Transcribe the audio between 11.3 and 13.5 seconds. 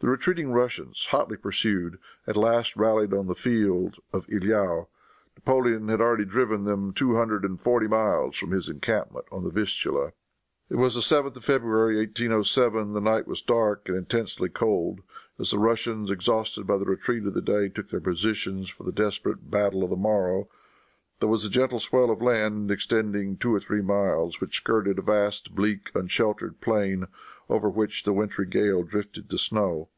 of February, 1807. The night was